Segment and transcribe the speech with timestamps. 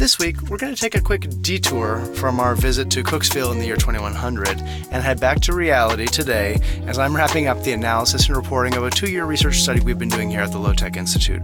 [0.00, 3.58] This week, we're going to take a quick detour from our visit to Cooksville in
[3.58, 6.56] the year 2100 and head back to reality today
[6.86, 9.98] as I'm wrapping up the analysis and reporting of a two year research study we've
[9.98, 11.42] been doing here at the Low Tech Institute.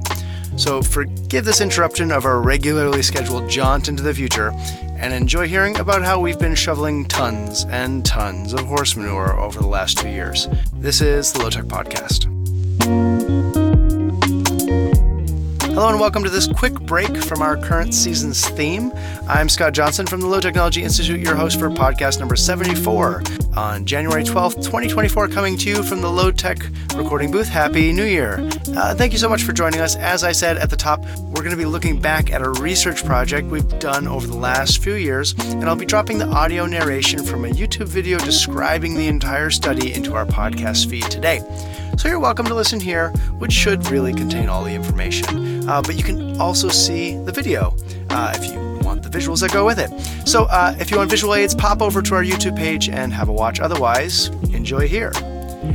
[0.57, 4.53] So, forgive this interruption of our regularly scheduled jaunt into the future
[4.99, 9.61] and enjoy hearing about how we've been shoveling tons and tons of horse manure over
[9.61, 10.49] the last two years.
[10.73, 12.36] This is the Low Tech Podcast.
[15.77, 18.91] Hello and welcome to this quick break from our current season's theme.
[19.29, 23.23] I'm Scott Johnson from the Low Technology Institute, your host for podcast number 74
[23.59, 26.61] on January 12th, 2024, coming to you from the Low Tech
[26.95, 27.48] recording booth.
[27.48, 28.39] Happy New Year!
[28.75, 29.97] Uh, thank you so much for joining us.
[29.97, 33.05] As I said at the top, we're going to be looking back at a research
[33.05, 37.23] project we've done over the last few years, and I'll be dropping the audio narration
[37.23, 41.43] from a YouTube video describing the entire study into our podcast feed today.
[41.98, 45.66] So you're welcome to listen here, which should really contain all the information.
[45.68, 47.75] Uh, but you can also see the video
[48.11, 49.91] uh, if you want the visuals that go with it.
[50.28, 53.30] So uh, if you want visual aids, pop over to our YouTube page and have
[53.30, 53.61] a watch.
[53.61, 55.11] Otherwise, enjoy here.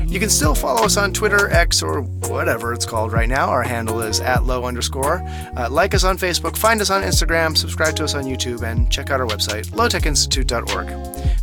[0.08, 3.50] You can still follow us on Twitter, X, or whatever it's called right now.
[3.50, 5.22] Our handle is at low underscore.
[5.58, 8.92] Uh, like us on Facebook, find us on Instagram, subscribe to us on YouTube, and
[8.92, 10.88] check out our website, lowtechinstitute.org.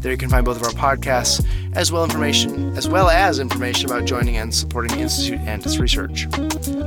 [0.00, 3.90] There you can find both of our podcasts, as well information, as well as information
[3.90, 6.26] about joining and supporting the institute and its research.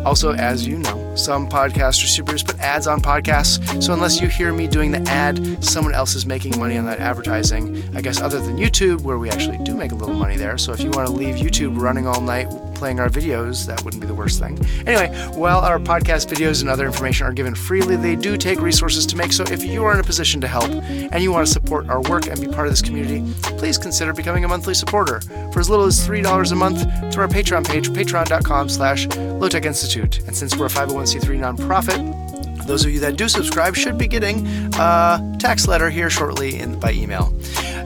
[0.06, 4.54] Also, as you know, some podcast distributors put ads on podcasts, so unless you hear
[4.54, 7.84] me doing the ad, someone else is making money on that advertising.
[7.96, 10.58] I guess other than YouTube, where we actually do make a little money there.
[10.58, 12.48] So if you want to leave YouTube running all night
[12.82, 14.58] playing our videos, that wouldn't be the worst thing.
[14.88, 19.06] Anyway, while our podcast videos and other information are given freely, they do take resources
[19.06, 19.32] to make.
[19.32, 22.02] So if you are in a position to help and you want to support our
[22.02, 23.22] work and be part of this community,
[23.60, 25.22] please consider becoming a monthly supporter
[25.54, 26.82] for as little as $3 a month
[27.14, 30.18] through our Patreon page, patreon.com slash lowtech institute.
[30.26, 32.31] And since we're a 501c3 nonprofit,
[32.72, 36.80] those of you that do subscribe should be getting a tax letter here shortly in,
[36.80, 37.38] by email.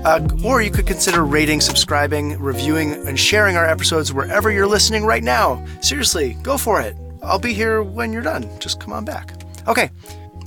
[0.05, 5.03] Uh, or you could consider rating, subscribing, reviewing, and sharing our episodes wherever you're listening
[5.03, 5.65] right now.
[5.81, 6.95] Seriously, go for it.
[7.23, 8.47] I'll be here when you're done.
[8.59, 9.33] Just come on back.
[9.67, 9.89] Okay,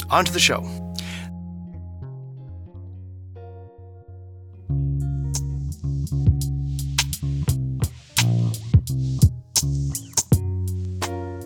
[0.08, 0.87] on to the show.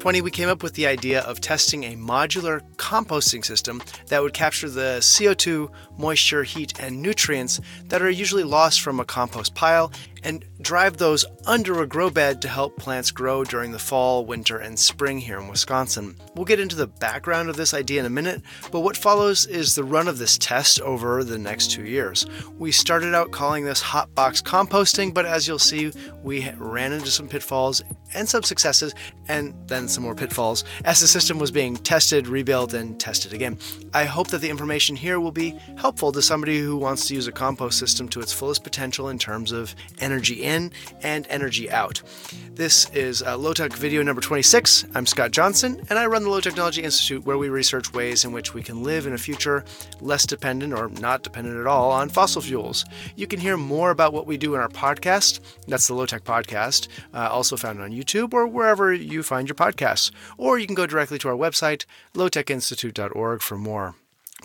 [0.03, 4.35] 20, we came up with the idea of testing a modular composting system that would
[4.35, 9.93] capture the CO2, moisture, heat, and nutrients that are usually lost from a compost pile
[10.25, 14.59] and drive those under a grow bed to help plants grow during the fall, winter,
[14.59, 16.17] and spring here in Wisconsin.
[16.35, 19.75] We'll get into the background of this idea in a minute, but what follows is
[19.75, 22.27] the run of this test over the next two years.
[22.59, 27.11] We started out calling this hot box composting, but as you'll see, we ran into
[27.11, 27.83] some pitfalls
[28.15, 28.95] and some successes,
[29.29, 33.59] and then some more pitfalls as the system was being tested, rebuilt, and tested again.
[33.95, 37.27] I hope that the information here will be helpful to somebody who wants to use
[37.27, 40.71] a compost system to its fullest potential in terms of energy in
[41.03, 42.03] and energy out.
[42.55, 44.85] This is uh, Low Tech video number 26.
[44.95, 48.33] I'm Scott Johnson, and I run the Low Technology Institute, where we research ways in
[48.33, 49.65] which we can live in a future
[50.03, 52.85] less dependent or not dependent at all on fossil fuels.
[53.17, 55.41] You can hear more about what we do in our podcast.
[55.67, 59.57] That's the Low Tech Podcast, uh, also found on YouTube or wherever you find your
[59.57, 60.11] podcasts.
[60.37, 63.95] Or you can go directly to our website, lowtechinstitute.org, for more.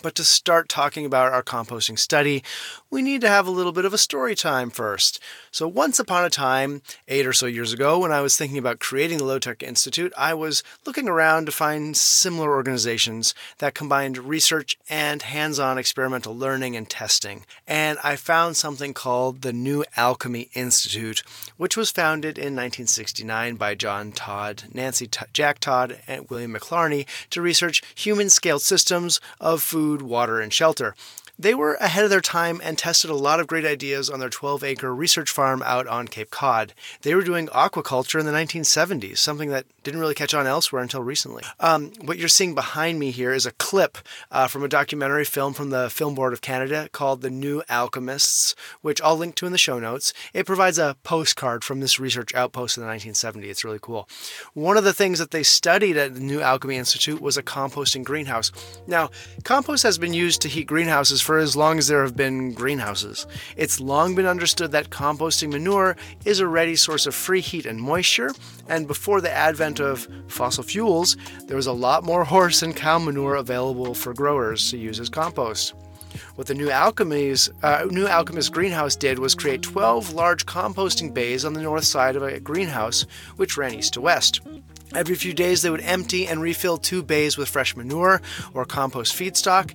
[0.01, 2.43] But to start talking about our composting study,
[2.89, 5.19] we need to have a little bit of a story time first.
[5.51, 8.79] So, once upon a time, eight or so years ago, when I was thinking about
[8.79, 14.17] creating the Low Tech Institute, I was looking around to find similar organizations that combined
[14.17, 17.45] research and hands on experimental learning and testing.
[17.67, 21.23] And I found something called the New Alchemy Institute,
[21.57, 27.05] which was founded in 1969 by John Todd, Nancy T- Jack Todd, and William McLarney
[27.31, 30.95] to research human scaled systems of food, water, and shelter.
[31.39, 34.29] They were ahead of their time and tested a lot of great ideas on their
[34.29, 36.73] 12 acre research farm out on Cape Cod.
[37.03, 41.03] They were doing aquaculture in the 1970s, something that didn't really catch on elsewhere until
[41.03, 41.43] recently.
[41.59, 43.99] Um, what you're seeing behind me here is a clip
[44.31, 48.55] uh, from a documentary film from the Film Board of Canada called The New Alchemists,
[48.81, 50.13] which I'll link to in the show notes.
[50.33, 53.43] It provides a postcard from this research outpost in the 1970s.
[53.45, 54.09] It's really cool.
[54.55, 58.03] One of the things that they studied at the New Alchemy Institute was a composting
[58.03, 58.51] greenhouse.
[58.87, 59.11] Now,
[59.43, 63.27] compost has been used to heat greenhouses for as long as there have been greenhouses.
[63.57, 67.81] It's long been understood that composting manure is a ready source of free heat and
[67.81, 68.31] moisture,
[68.69, 72.97] and before the advent of fossil fuels, there was a lot more horse and cow
[72.97, 75.73] manure available for growers to use as compost.
[76.35, 81.43] What the new Alchemy's uh, new Alchemist greenhouse did was create 12 large composting bays
[81.43, 84.39] on the north side of a greenhouse, which ran east to west.
[84.95, 88.21] Every few days, they would empty and refill two bays with fresh manure
[88.53, 89.73] or compost feedstock,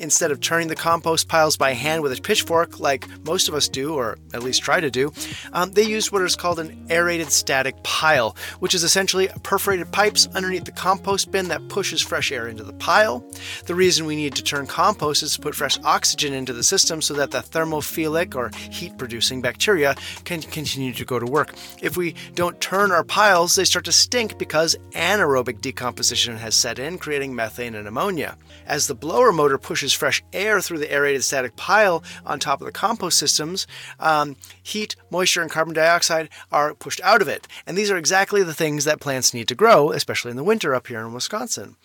[0.00, 3.68] Instead of turning the compost piles by hand with a pitchfork, like most of us
[3.68, 5.12] do, or at least try to do,
[5.52, 10.28] um, they used what is called an aerated static pile, which is essentially perforated pipes
[10.34, 13.24] underneath the compost bin that pushes fresh air into the pile.
[13.66, 17.02] The reason we need to turn compost is to put fresh oxygen into the system
[17.02, 21.54] so that the thermophilic or heat producing bacteria can continue to go to work.
[21.82, 26.78] If we don't turn our piles, they start to stink because anaerobic decomposition has set
[26.78, 28.36] in, creating methane and ammonia.
[28.66, 32.60] As the blower motor pushes pushes fresh air through the aerated static pile on top
[32.60, 33.66] of the compost systems,
[34.00, 37.46] um, heat, moisture, and carbon dioxide are pushed out of it.
[37.66, 40.74] And these are exactly the things that plants need to grow, especially in the winter
[40.74, 41.76] up here in Wisconsin.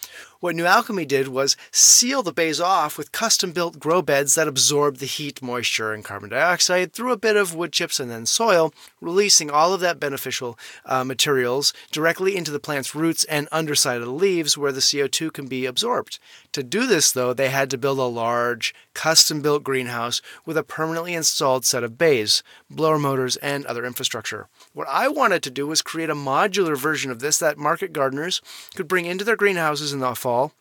[0.43, 4.45] What New Alchemy did was seal the bays off with custom built grow beds that
[4.45, 8.25] absorb the heat, moisture, and carbon dioxide through a bit of wood chips and then
[8.25, 14.01] soil, releasing all of that beneficial uh, materials directly into the plant's roots and underside
[14.01, 16.19] of the leaves where the CO2 can be absorbed.
[16.51, 20.63] To do this, though, they had to build a large, custom built greenhouse with a
[20.63, 24.49] permanently installed set of bays, blower motors, and other infrastructure.
[24.73, 28.41] What I wanted to do was create a modular version of this that market gardeners
[28.75, 30.51] could bring into their greenhouses in the fall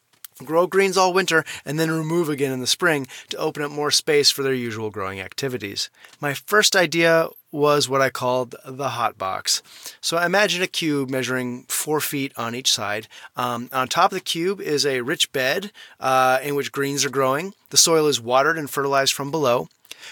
[0.44, 3.91] grow greens all winter, and then remove again in the spring to open up more
[3.91, 5.91] space for their usual growing activities.
[6.20, 9.62] My first idea was what I called the hot box.
[10.00, 13.09] So imagine a cube measuring four feet on each side.
[13.37, 15.70] Um, on top of the cube is a rich bed
[16.00, 17.55] uh, in which greens are growing.
[17.69, 19.69] The soil is watered and fertilized from below.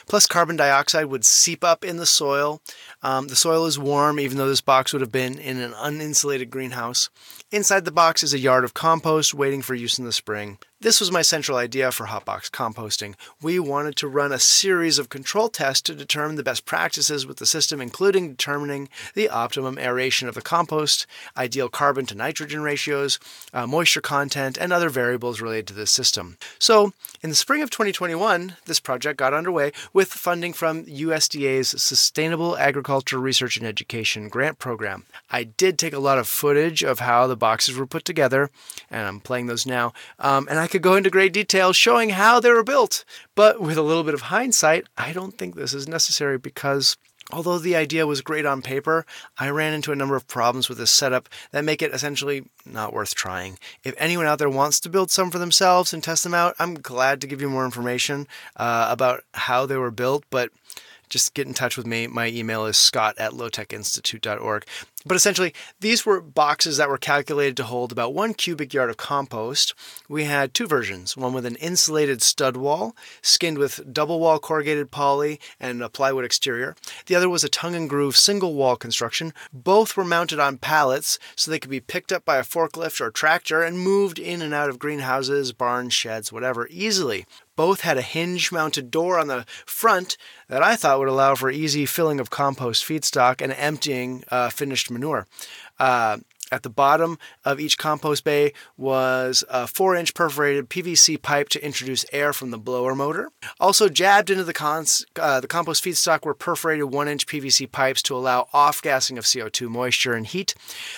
[0.06, 2.60] Plus, carbon dioxide would seep up in the soil.
[3.02, 6.50] Um, the soil is warm, even though this box would have been in an uninsulated
[6.50, 7.10] greenhouse.
[7.50, 10.58] Inside the box is a yard of compost waiting for use in the spring.
[10.82, 13.15] This was my central idea for hotbox composting.
[13.43, 17.37] We wanted to run a series of control tests to determine the best practices with
[17.37, 21.06] the system, including determining the optimum aeration of the compost,
[21.37, 23.19] ideal carbon to nitrogen ratios,
[23.53, 26.38] uh, moisture content, and other variables related to the system.
[26.59, 32.56] So, in the spring of 2021, this project got underway with funding from USDA's Sustainable
[32.56, 35.05] Agriculture Research and Education Grant Program.
[35.31, 38.49] I did take a lot of footage of how the boxes were put together,
[38.91, 42.40] and I'm playing those now, um, and I could go into great detail showing how
[42.40, 43.05] they were built.
[43.34, 46.96] But with a little bit of hindsight, I don't think this is necessary because
[47.32, 49.05] although the idea was great on paper,
[49.38, 52.93] I ran into a number of problems with this setup that make it essentially not
[52.93, 53.58] worth trying.
[53.84, 56.75] If anyone out there wants to build some for themselves and test them out, I'm
[56.75, 58.26] glad to give you more information
[58.56, 60.50] uh, about how they were built, but
[61.11, 62.06] just get in touch with me.
[62.06, 64.64] My email is scott at lowtechinstitute.org.
[65.06, 68.99] But essentially, these were boxes that were calculated to hold about one cubic yard of
[68.99, 69.75] compost.
[70.11, 74.90] We had two versions one with an insulated stud wall, skinned with double wall corrugated
[74.90, 76.76] poly and a plywood exterior.
[77.06, 79.32] The other was a tongue and groove single wall construction.
[79.55, 83.11] Both were mounted on pallets so they could be picked up by a forklift or
[83.11, 87.27] tractor and moved in and out of greenhouses, barns, sheds, whatever, easily.
[87.57, 90.17] Both had a hinge mounted door on the front
[90.49, 94.91] that I thought would allow for easy filling of compost feedstock and emptying uh, finished
[94.91, 95.27] manure.
[95.79, 96.19] Uh,
[96.50, 101.64] at the bottom of each compost bay was a 4 inch perforated PVC pipe to
[101.64, 103.31] introduce air from the blower motor.
[103.58, 108.02] Also, jabbed into the, cons, uh, the compost feedstock were perforated 1 inch PVC pipes
[108.02, 110.55] to allow off gassing of CO2 moisture and heat.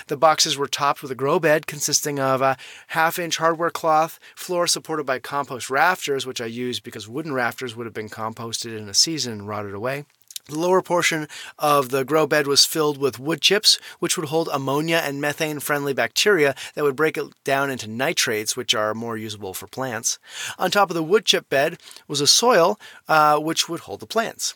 [0.06, 2.56] The boxes were topped with a grow bed consisting of a
[2.88, 7.76] half inch hardware cloth, floor supported by compost rafters, which I used because wooden rafters
[7.76, 10.04] would have been composted in a season and rotted away.
[10.46, 14.49] The lower portion of the grow bed was filled with wood chips, which would hold
[14.52, 19.16] ammonia and methane friendly bacteria that would break it down into nitrates, which are more
[19.16, 20.18] usable for plants.
[20.58, 24.06] On top of the wood chip bed was a soil, uh, which would hold the
[24.06, 24.54] plants.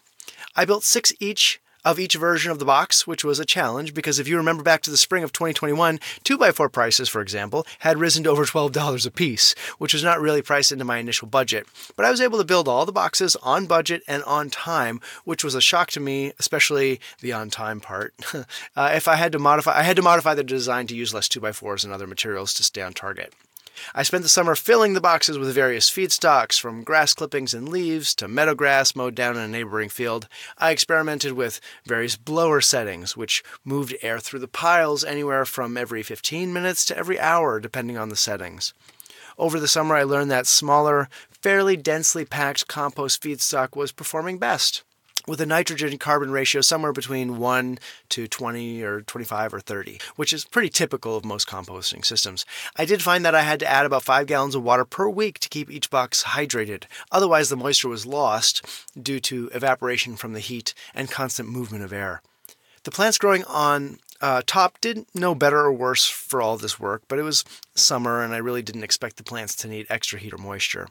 [0.56, 4.18] I built six each of each version of the box, which was a challenge because
[4.18, 8.24] if you remember back to the spring of 2021, 2x4 prices, for example, had risen
[8.24, 11.64] to over $12 a piece, which was not really priced into my initial budget.
[11.94, 15.44] But I was able to build all the boxes on budget and on time, which
[15.44, 18.12] was a shock to me, especially the on time part.
[18.34, 21.28] uh, if I had to modify, I had to modify the design to use less
[21.28, 23.32] 2x4s and other materials to stay on target.
[23.94, 28.14] I spent the summer filling the boxes with various feedstocks, from grass clippings and leaves
[28.16, 30.28] to meadow grass mowed down in a neighboring field.
[30.58, 36.02] I experimented with various blower settings, which moved air through the piles anywhere from every
[36.02, 38.74] 15 minutes to every hour, depending on the settings.
[39.38, 41.08] Over the summer, I learned that smaller,
[41.42, 44.82] fairly densely packed compost feedstock was performing best.
[45.26, 47.78] With a nitrogen carbon ratio somewhere between 1
[48.10, 52.44] to 20 or 25 or 30, which is pretty typical of most composting systems.
[52.76, 55.38] I did find that I had to add about 5 gallons of water per week
[55.40, 56.84] to keep each box hydrated.
[57.10, 58.64] Otherwise, the moisture was lost
[59.00, 62.22] due to evaporation from the heat and constant movement of air.
[62.84, 67.02] The plants growing on uh, top did no better or worse for all this work,
[67.08, 70.32] but it was summer and I really didn't expect the plants to need extra heat
[70.32, 70.88] or moisture.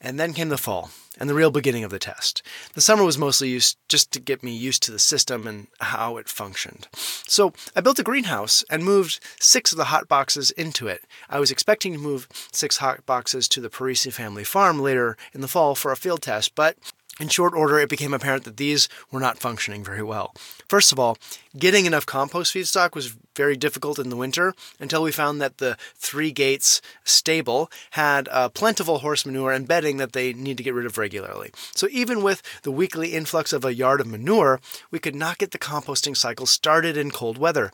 [0.00, 2.42] And then came the fall and the real beginning of the test.
[2.74, 6.16] The summer was mostly used just to get me used to the system and how
[6.16, 6.86] it functioned.
[6.92, 11.02] So I built a greenhouse and moved six of the hot boxes into it.
[11.28, 15.40] I was expecting to move six hot boxes to the Parisi family farm later in
[15.40, 16.76] the fall for a field test, but
[17.18, 20.34] in short order, it became apparent that these were not functioning very well.
[20.68, 21.18] First of all,
[21.56, 25.76] getting enough compost feedstock was very difficult in the winter until we found that the
[25.96, 30.86] Three Gates stable had plentiful horse manure and bedding that they need to get rid
[30.86, 31.50] of regularly.
[31.74, 34.60] So even with the weekly influx of a yard of manure,
[34.90, 37.72] we could not get the composting cycle started in cold weather.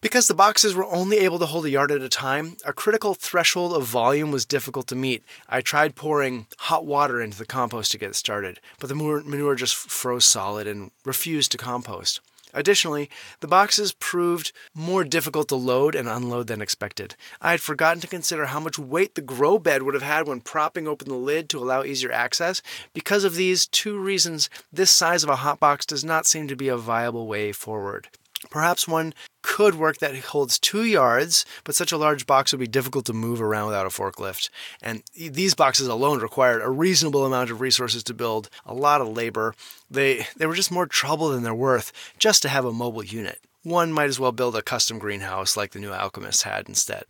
[0.00, 3.14] Because the boxes were only able to hold a yard at a time, a critical
[3.14, 5.24] threshold of volume was difficult to meet.
[5.48, 9.56] I tried pouring hot water into the compost to get it started, but the manure
[9.56, 12.20] just froze solid and refused to compost.
[12.54, 17.16] Additionally, the boxes proved more difficult to load and unload than expected.
[17.40, 20.40] I had forgotten to consider how much weight the grow bed would have had when
[20.40, 22.62] propping open the lid to allow easier access.
[22.94, 26.56] Because of these two reasons, this size of a hot box does not seem to
[26.56, 28.08] be a viable way forward.
[28.50, 32.66] Perhaps one could work that holds two yards, but such a large box would be
[32.66, 34.50] difficult to move around without a forklift.
[34.82, 39.08] And these boxes alone required a reasonable amount of resources to build, a lot of
[39.08, 39.54] labor.
[39.90, 43.40] They, they were just more trouble than they're worth just to have a mobile unit.
[43.62, 47.04] One might as well build a custom greenhouse like the new alchemists had instead.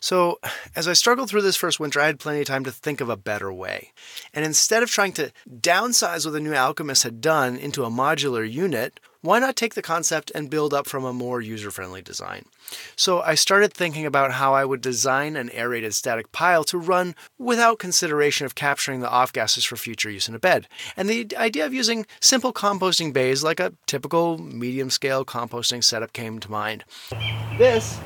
[0.00, 0.38] So,
[0.76, 3.08] as I struggled through this first winter, I had plenty of time to think of
[3.08, 3.92] a better way.
[4.32, 8.50] And instead of trying to downsize what the new alchemists had done into a modular
[8.50, 12.44] unit, why not take the concept and build up from a more user friendly design?
[12.94, 17.14] So I started thinking about how I would design an aerated static pile to run
[17.38, 20.68] without consideration of capturing the off gases for future use in a bed.
[20.94, 26.12] And the idea of using simple composting bays like a typical medium scale composting setup
[26.12, 26.84] came to mind.
[27.56, 27.98] This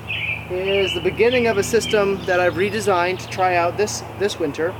[0.53, 4.71] is the beginning of a system that I've redesigned to try out this, this winter,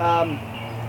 [0.00, 0.38] um,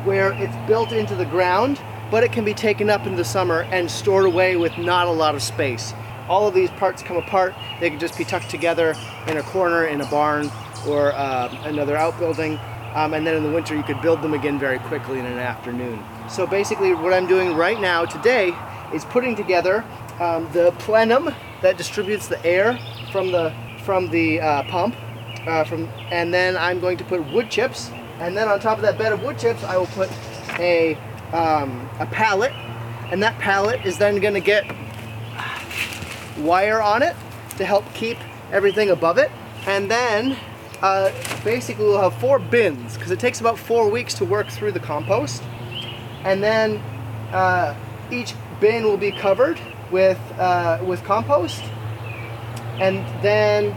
[0.06, 3.62] where it's built into the ground, but it can be taken up in the summer
[3.72, 5.94] and stored away with not a lot of space.
[6.28, 7.54] All of these parts come apart.
[7.80, 8.96] They can just be tucked together
[9.28, 10.52] in a corner in a barn
[10.88, 12.60] or uh, another outbuilding.
[12.96, 15.38] Um, and then in the winter you could build them again very quickly in an
[15.38, 16.04] afternoon.
[16.30, 18.54] So basically what I'm doing right now today
[18.94, 19.84] is putting together
[20.20, 22.80] um, the plenum that distributes the air
[23.12, 23.54] from the
[23.86, 24.96] from the uh, pump,
[25.46, 28.82] uh, from, and then I'm going to put wood chips, and then on top of
[28.82, 30.10] that bed of wood chips, I will put
[30.58, 30.98] a,
[31.34, 32.52] um, a pallet,
[33.12, 34.66] and that pallet is then going to get
[36.40, 37.16] wire on it
[37.58, 38.18] to help keep
[38.52, 39.32] everything above it,
[39.68, 40.38] and then
[40.82, 41.12] uh,
[41.44, 44.80] basically we'll have four bins, because it takes about four weeks to work through the
[44.80, 45.42] compost,
[46.24, 46.78] and then
[47.32, 47.76] uh,
[48.12, 49.60] each bin will be covered
[49.92, 51.64] with, uh, with compost,
[52.80, 53.76] and then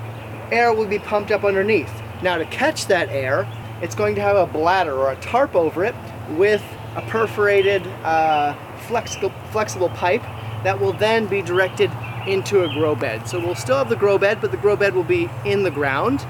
[0.51, 1.91] air will be pumped up underneath.
[2.23, 3.47] Now to catch that air,
[3.81, 5.95] it's going to have a bladder or a tarp over it
[6.31, 6.65] with
[6.99, 8.55] a perforated uh,
[8.89, 10.23] flexible, flexible pipe
[10.65, 11.91] that will then be directed
[12.27, 13.29] into a grow bed.
[13.29, 15.71] So we'll still have the grow bed, but the grow bed will be in the
[15.71, 16.23] ground.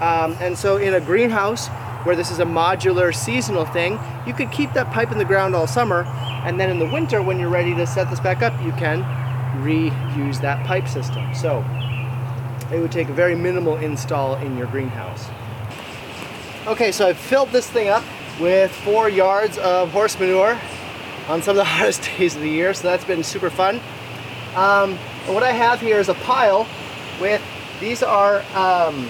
[0.00, 1.68] Um, and so in a greenhouse,
[2.04, 5.54] where this is a modular seasonal thing, you could keep that pipe in the ground
[5.54, 6.04] all summer,
[6.44, 9.02] and then in the winter, when you're ready to set this back up, you can
[9.62, 11.34] reuse that pipe system.
[11.34, 11.62] So
[12.72, 15.28] it would take a very minimal install in your greenhouse.
[16.66, 18.04] Okay, so I've filled this thing up
[18.40, 20.58] with four yards of horse manure
[21.28, 23.80] on some of the hottest days of the year, so that's been super fun.
[24.54, 26.66] Um, what I have here is a pile
[27.20, 27.42] with,
[27.80, 29.08] these are, um,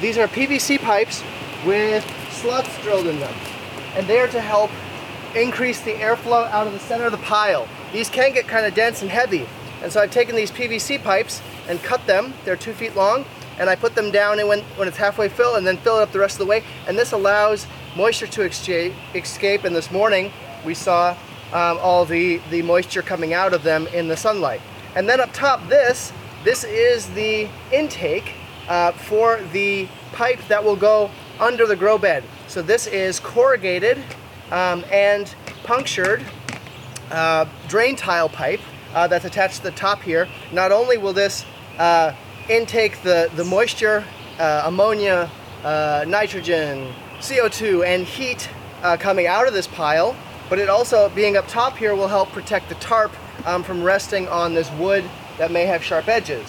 [0.00, 1.22] these are PVC pipes
[1.64, 3.34] with sluts drilled in them.
[3.94, 4.70] And they are to help
[5.34, 7.68] increase the airflow out of the center of the pile.
[7.92, 9.46] These can get kind of dense and heavy.
[9.82, 12.34] And so I've taken these PVC pipes and cut them.
[12.44, 13.24] They're two feet long.
[13.58, 16.02] And I put them down and when, when it's halfway filled and then fill it
[16.02, 16.64] up the rest of the way.
[16.86, 19.64] And this allows moisture to escape.
[19.64, 20.32] And this morning
[20.64, 21.16] we saw
[21.52, 24.60] um, all the, the moisture coming out of them in the sunlight.
[24.96, 28.32] And then up top this, this is the intake
[28.68, 32.24] uh, for the pipe that will go under the grow bed.
[32.48, 33.98] So this is corrugated
[34.50, 35.34] um, and
[35.64, 36.24] punctured
[37.10, 38.60] uh, drain tile pipe
[38.94, 40.28] uh, that's attached to the top here.
[40.52, 41.44] Not only will this
[41.78, 42.14] uh,
[42.48, 44.04] intake the, the moisture,
[44.38, 45.30] uh, ammonia,
[45.62, 48.48] uh, nitrogen, CO2, and heat
[48.82, 50.14] uh, coming out of this pile,
[50.50, 53.12] but it also, being up top here, will help protect the tarp
[53.46, 55.04] um, from resting on this wood
[55.38, 56.46] that may have sharp edges.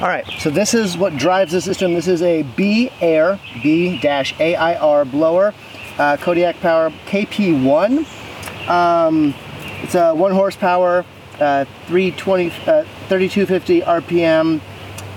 [0.00, 1.94] All right, so this is what drives the system.
[1.94, 5.54] This is a B-Air, B-AIR blower,
[5.98, 8.68] uh, Kodiak Power KP1.
[8.68, 9.34] Um,
[9.82, 11.04] it's a one horsepower,
[11.40, 14.60] uh, 320, uh, 3250 RPM,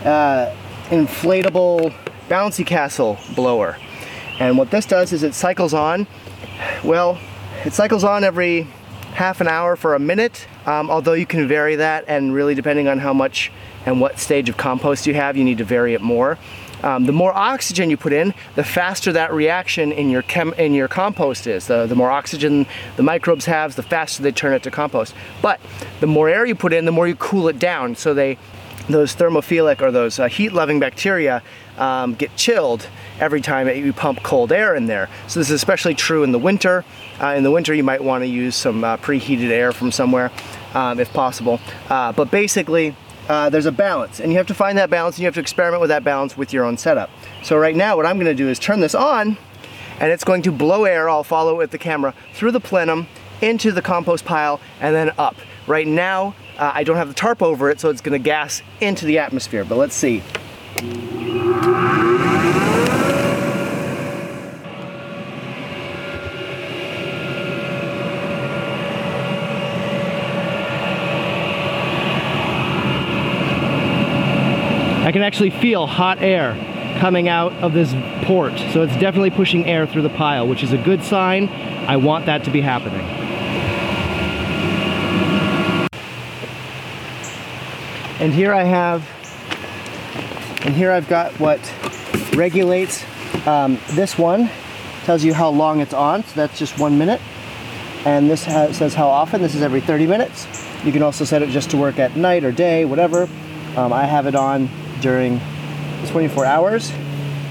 [0.05, 0.55] uh,
[0.89, 1.93] inflatable
[2.29, 3.77] bouncy castle blower.
[4.39, 6.08] And what this does is it cycles on,
[6.84, 7.20] well,
[7.65, 8.67] it cycles on every
[9.13, 12.88] half an hour for a minute, um, although you can vary that and really depending
[12.88, 13.51] on how much
[13.86, 16.38] and what stage of compost you have, you need to vary it more.
[16.84, 20.74] Um, the more oxygen you put in, the faster that reaction in your chem in
[20.74, 21.67] your compost is.
[21.67, 22.65] The, the more oxygen
[22.96, 25.13] the microbes have, the faster they turn it to compost.
[25.41, 25.60] But
[26.00, 27.96] the more air you put in, the more you cool it down.
[27.96, 28.39] So they,
[28.89, 31.41] those thermophilic or those uh, heat-loving bacteria
[31.77, 32.88] um, get chilled
[33.19, 35.09] every time you pump cold air in there.
[35.27, 36.83] So this is especially true in the winter.
[37.21, 40.31] Uh, in the winter, you might want to use some uh, preheated air from somewhere,
[40.73, 41.59] um, if possible.
[41.89, 42.95] Uh, but basically,
[43.29, 45.39] uh, there's a balance and you have to find that balance and you have to
[45.39, 47.09] experiment with that balance with your own setup.
[47.43, 49.38] So right now what I'm going to do is turn this on
[50.00, 53.07] and it's going to blow air, I'll follow with the camera, through the plenum,
[53.41, 55.35] into the compost pile, and then up.
[55.67, 59.06] Right now, uh, I don't have the tarp over it, so it's gonna gas into
[59.06, 60.22] the atmosphere, but let's see.
[75.03, 76.53] I can actually feel hot air
[77.00, 77.91] coming out of this
[78.25, 78.53] port.
[78.72, 81.50] So it's definitely pushing air through the pile, which is a good sign.
[81.50, 83.30] I want that to be happening.
[88.22, 89.01] And here I have,
[90.63, 91.60] and here I've got what
[92.36, 93.04] regulates
[93.48, 94.48] um, this one,
[95.06, 97.20] tells you how long it's on, so that's just one minute.
[98.06, 100.46] And this has, says how often, this is every 30 minutes.
[100.86, 103.28] You can also set it just to work at night or day, whatever.
[103.75, 105.42] Um, I have it on during
[106.10, 106.92] 24 hours.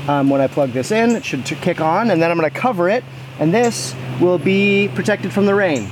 [0.07, 2.57] Um, when I plug this in, it should kick on, and then I'm going to
[2.57, 3.03] cover it,
[3.41, 5.91] and this will be protected from the rain.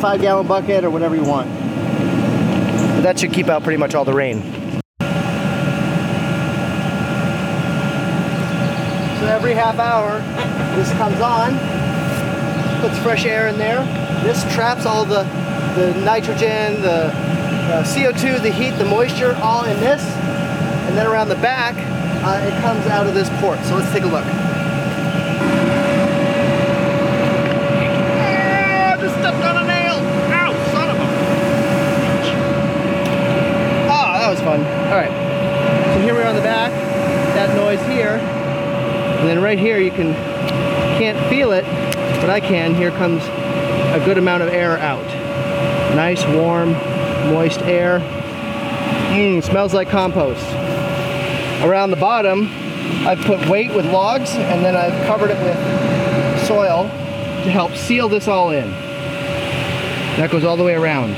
[0.00, 1.48] You could use a five gallon bucket or whatever you want.
[2.94, 4.42] But that should keep out pretty much all the rain.
[9.20, 10.20] So every half hour,
[10.76, 11.52] this comes on,
[12.80, 13.84] puts fresh air in there,
[14.24, 15.24] this traps all the,
[15.76, 17.12] the nitrogen, the
[17.70, 20.02] uh, CO2, the heat, the moisture, all in this.
[20.02, 21.76] And then around the back,
[22.24, 23.58] uh, it comes out of this port.
[23.64, 24.24] So let's take a look.
[28.22, 29.96] Ah, just stepped on a nail.
[30.32, 31.04] Ow, son of a...
[33.88, 34.79] Ah, that was fun.
[34.90, 35.94] All right.
[35.94, 36.72] So here we are on the back.
[37.34, 38.16] That noise here.
[38.16, 40.14] And then right here you can,
[40.98, 41.64] can't feel it,
[42.20, 42.74] but I can.
[42.74, 45.06] Here comes a good amount of air out.
[45.94, 46.72] Nice, warm,
[47.32, 48.00] moist air.
[49.10, 50.44] Mmm, smells like compost.
[51.62, 52.48] Around the bottom,
[53.06, 56.88] I've put weight with logs and then I've covered it with soil
[57.44, 58.68] to help seal this all in.
[60.18, 61.14] That goes all the way around.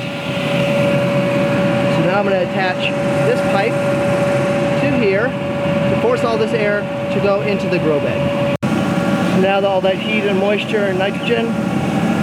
[2.13, 2.91] Now I'm going to attach
[3.27, 6.83] this pipe to here to force all this air
[7.15, 8.59] to go into the grow bed.
[8.61, 11.47] So now that all that heat and moisture and nitrogen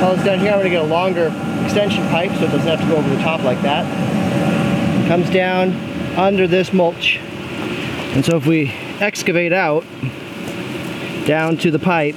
[0.04, 2.68] all it's done here, I'm going to get a longer extension pipe so it doesn't
[2.68, 3.84] have to go over the top like that.
[5.04, 5.74] It comes down
[6.16, 7.18] under this mulch.
[8.14, 9.84] And so if we excavate out
[11.26, 12.16] down to the pipe,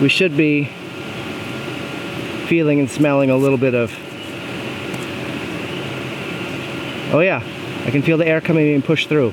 [0.00, 0.64] we should be
[2.48, 3.96] feeling and smelling a little bit of
[7.16, 7.42] oh yeah
[7.84, 9.32] I can feel the air coming and push through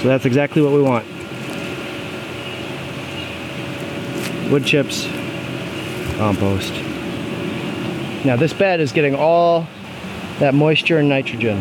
[0.00, 1.06] so that's exactly what we want
[4.52, 5.06] wood chips,
[6.18, 6.74] compost.
[8.22, 9.66] Now this bed is getting all
[10.40, 11.58] that moisture and nitrogen.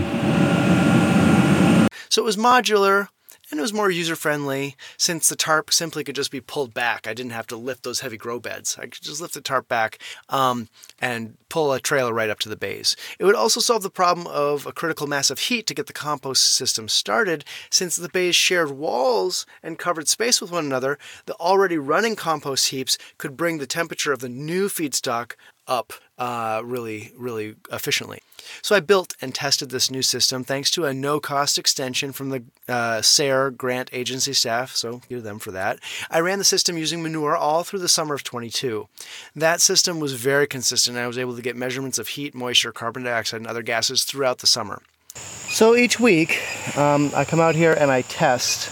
[2.09, 3.07] So it was modular,
[3.51, 7.05] and it was more user friendly since the tarp simply could just be pulled back.
[7.05, 8.77] I didn't have to lift those heavy grow beds.
[8.79, 12.49] I could just lift the tarp back um, and pull a trailer right up to
[12.49, 12.95] the bays.
[13.19, 15.93] It would also solve the problem of a critical mass of heat to get the
[15.93, 20.97] compost system started since the bays shared walls and covered space with one another.
[21.25, 25.33] The already running compost heaps could bring the temperature of the new feedstock
[25.67, 28.19] up uh, really, really efficiently.
[28.61, 32.43] So I built and tested this new system thanks to a no-cost extension from the
[32.67, 35.79] uh, SARE grant agency staff, so give to them for that.
[36.09, 38.87] I ran the system using manure all through the summer of 22.
[39.35, 40.97] That system was very consistent.
[40.97, 44.39] I was able to get measurements of heat, moisture, carbon dioxide, and other gases throughout
[44.39, 44.81] the summer.
[45.15, 46.39] So each week,
[46.77, 48.71] um, I come out here and I test.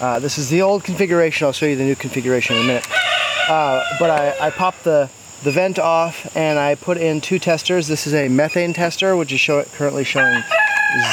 [0.00, 1.46] Uh, this is the old configuration.
[1.46, 2.86] I'll show you the new configuration in a minute.
[3.48, 5.10] Uh, but I, I pop the,
[5.42, 7.86] the vent off and I put in two testers.
[7.86, 10.42] This is a methane tester, which is show, currently showing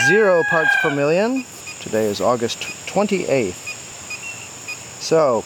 [0.08, 1.46] zero parts per million.
[1.82, 3.54] Today is August 28th.
[5.02, 5.44] So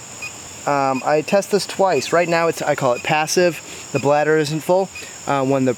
[0.66, 2.14] um, I test this twice.
[2.14, 3.60] Right now, it's I call it passive.
[3.92, 4.90] The bladder isn't full.
[5.28, 5.74] Uh, when the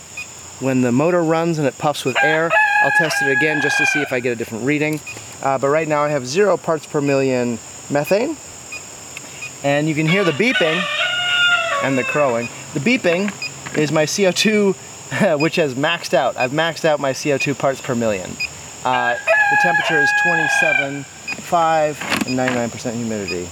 [0.59, 2.51] when the motor runs and it puffs with air,
[2.83, 5.01] I'll test it again just to see if I get a different reading.
[5.41, 7.57] Uh, but right now I have zero parts per million
[7.89, 8.37] methane.
[9.63, 10.83] And you can hear the beeping
[11.83, 12.47] and the crowing.
[12.73, 13.33] The beeping
[13.77, 16.37] is my CO2, which has maxed out.
[16.37, 18.31] I've maxed out my CO2 parts per million.
[18.85, 23.49] Uh, the temperature is 27.5 and 99% humidity.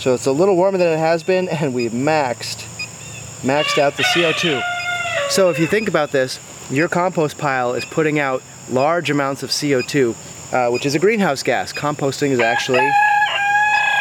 [0.00, 2.66] So it's a little warmer than it has been and we've maxed,
[3.42, 4.60] maxed out the CO2.
[5.28, 9.50] So if you think about this, your compost pile is putting out large amounts of
[9.50, 10.16] CO2,
[10.52, 11.72] uh, which is a greenhouse gas.
[11.72, 12.90] Composting is actually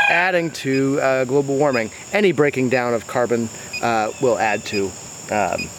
[0.09, 1.91] adding to uh, global warming.
[2.11, 3.49] Any breaking down of carbon
[3.81, 4.91] uh, will add to
[5.31, 5.69] um,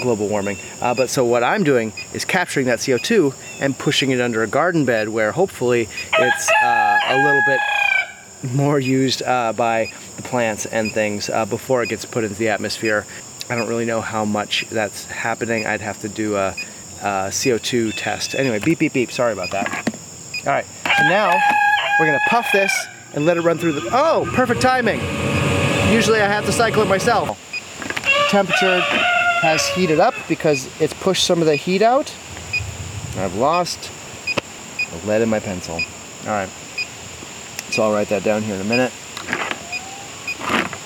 [0.00, 0.58] global warming.
[0.80, 4.46] Uh, but so what I'm doing is capturing that CO2 and pushing it under a
[4.46, 7.60] garden bed where hopefully it's uh, a little bit
[8.54, 13.04] more used uh, by the plants and things before it gets put into the atmosphere
[13.50, 15.66] I don't really know how much that's happening.
[15.66, 16.54] I'd have to do a,
[17.00, 18.36] a CO2 test.
[18.36, 19.10] Anyway, beep, beep, beep.
[19.10, 19.92] Sorry about that.
[20.46, 21.36] All right, so now
[21.98, 22.72] we're gonna puff this
[23.14, 25.00] and let it run through the, oh, perfect timing.
[25.92, 27.38] Usually I have to cycle it myself.
[28.28, 32.14] Temperature has heated up because it's pushed some of the heat out.
[33.16, 33.90] I've lost
[34.90, 35.74] the lead in my pencil.
[35.74, 36.48] All right,
[37.70, 38.92] so I'll write that down here in a minute.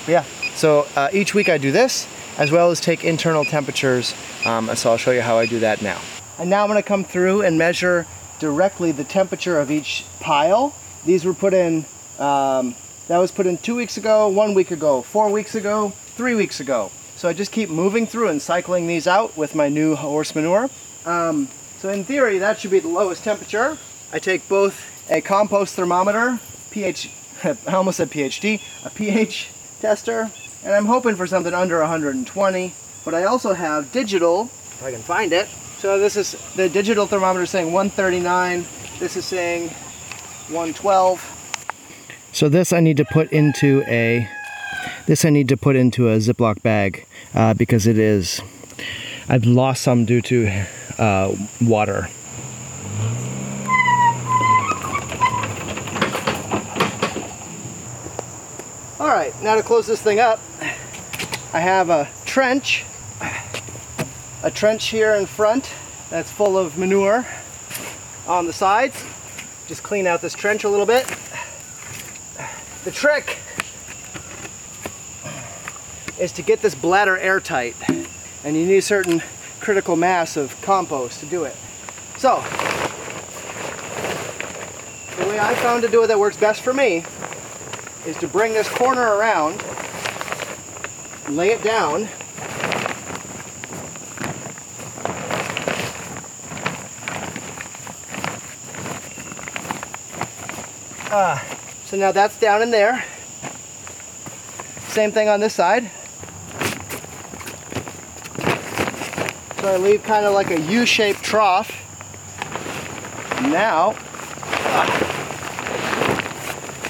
[0.07, 0.23] Yeah,
[0.55, 2.07] so uh, each week I do this
[2.37, 4.13] as well as take internal temperatures.
[4.45, 5.99] Um, so I'll show you how I do that now.
[6.37, 8.07] And now I'm gonna come through and measure
[8.39, 10.73] directly the temperature of each pile.
[11.05, 11.85] These were put in,
[12.19, 12.75] um,
[13.07, 16.59] that was put in two weeks ago, one week ago, four weeks ago, three weeks
[16.59, 16.91] ago.
[17.15, 20.69] So I just keep moving through and cycling these out with my new horse manure.
[21.05, 21.47] Um,
[21.79, 23.77] so in theory, that should be the lowest temperature.
[24.11, 26.39] I take both a compost thermometer,
[26.71, 27.11] pH,
[27.43, 29.49] I almost said PhD, a pH
[29.79, 30.31] tester,
[30.63, 32.73] and I'm hoping for something under 120.
[33.03, 35.47] But I also have digital, if I can find it.
[35.77, 38.65] So this is the digital thermometer saying 139.
[38.97, 39.69] This is saying
[40.49, 41.34] 112.
[42.35, 44.29] So this I need to put into a
[45.05, 48.41] this I need to put into a Ziploc bag uh, because it is
[49.29, 50.65] I've lost some due to
[50.97, 52.09] uh, water.
[58.99, 60.41] All right, now to close this thing up,
[61.53, 62.83] I have a trench,
[64.43, 65.71] a trench here in front
[66.09, 67.25] that's full of manure
[68.27, 69.05] on the sides.
[69.67, 71.09] Just clean out this trench a little bit.
[72.85, 73.39] The trick
[76.19, 79.23] is to get this bladder airtight and you need a certain
[79.59, 81.55] critical mass of compost to do it.
[82.19, 82.35] So,
[85.17, 87.03] the way I found to do it that works best for me
[88.05, 89.63] is to bring this corner around
[91.29, 92.07] lay it down.
[101.11, 101.54] Uh,
[101.85, 103.03] so now that's down in there.
[104.87, 105.91] Same thing on this side.
[109.61, 111.71] So I leave kind of like a U-shaped trough.
[113.41, 113.93] Now,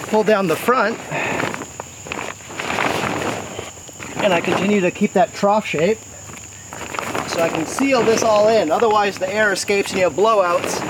[0.07, 0.97] pull down the front
[4.23, 5.99] and I continue to keep that trough shape
[7.27, 8.71] so I can seal this all in.
[8.71, 10.81] Otherwise the air escapes and you have blowouts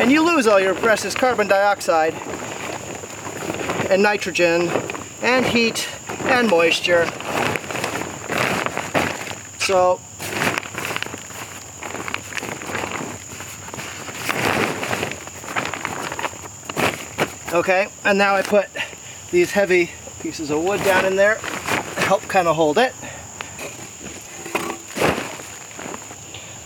[0.00, 2.14] and you lose all your precious carbon dioxide
[3.94, 4.68] and nitrogen
[5.22, 5.88] and heat
[6.22, 7.06] and moisture.
[9.60, 10.00] So
[17.52, 18.66] Okay, and now I put
[19.30, 22.92] these heavy pieces of wood down in there to help kind of hold it.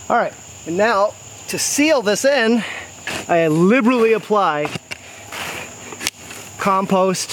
[0.09, 0.33] All right,
[0.65, 1.13] and now
[1.49, 2.63] to seal this in,
[3.27, 4.71] I liberally apply
[6.59, 7.31] compost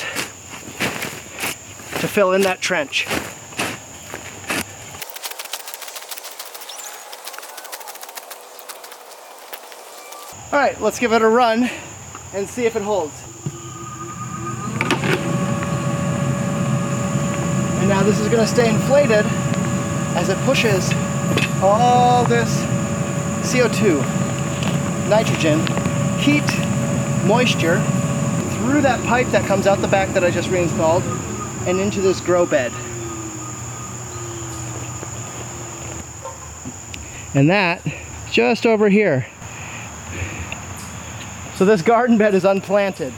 [1.99, 3.07] to fill in that trench.
[10.53, 11.69] All right, let's give it a run
[12.33, 13.13] and see if it holds.
[17.81, 19.27] And now this is going to stay inflated
[20.15, 20.93] as it pushes
[21.63, 22.61] all this
[23.43, 24.01] CO2
[25.09, 25.61] nitrogen,
[26.19, 26.45] heat,
[27.27, 27.83] moisture
[28.67, 31.05] through that pipe that comes out the back that I just reinstalled
[31.69, 32.73] and into this grow bed.
[37.33, 37.81] And that
[38.33, 39.29] just over here.
[41.55, 43.15] So this garden bed is unplanted.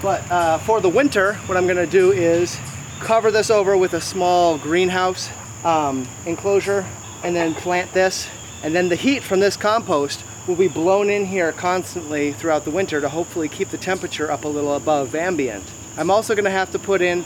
[0.00, 2.56] But uh, for the winter, what I'm gonna do is
[3.00, 5.30] cover this over with a small greenhouse
[5.64, 6.86] um, enclosure
[7.24, 8.28] and then plant this.
[8.62, 12.70] And then the heat from this compost will be blown in here constantly throughout the
[12.70, 15.62] winter to hopefully keep the temperature up a little above ambient.
[15.98, 17.22] I'm also gonna have to put in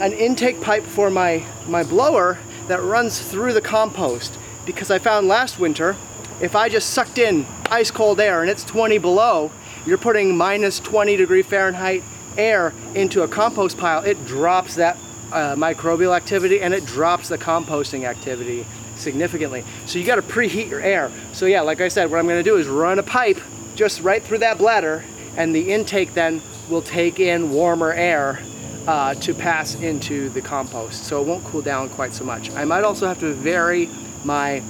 [0.00, 4.36] an intake pipe for my, my blower that runs through the compost
[4.66, 5.96] because I found last winter,
[6.40, 9.52] if I just sucked in ice cold air and it's 20 below,
[9.86, 12.02] you're putting minus 20 degree Fahrenheit
[12.36, 14.96] air into a compost pile, it drops that
[15.30, 18.66] uh, microbial activity and it drops the composting activity
[19.00, 19.64] significantly.
[19.86, 21.10] So you gotta preheat your air.
[21.32, 23.40] So yeah, like I said, what I'm gonna do is run a pipe
[23.74, 25.04] just right through that bladder
[25.36, 28.40] and the intake then will take in warmer air
[28.86, 31.04] uh, to pass into the compost.
[31.04, 32.50] So it won't cool down quite so much.
[32.52, 33.88] I might also have to vary
[34.24, 34.62] my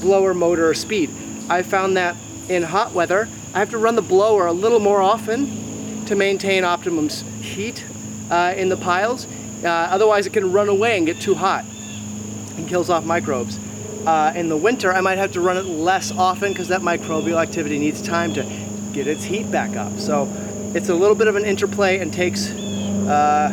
[0.00, 1.10] blower motor speed.
[1.48, 2.16] I found that
[2.48, 6.64] in hot weather, I have to run the blower a little more often to maintain
[6.64, 7.84] optimum heat
[8.30, 9.26] uh, in the piles.
[9.62, 11.64] Uh, otherwise it can run away and get too hot
[12.60, 13.58] and kills off microbes.
[14.06, 17.42] Uh, in the winter, I might have to run it less often because that microbial
[17.42, 18.42] activity needs time to
[18.92, 19.98] get its heat back up.
[19.98, 20.28] So
[20.74, 23.50] it's a little bit of an interplay and takes uh,